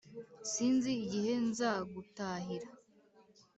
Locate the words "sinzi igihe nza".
0.51-1.71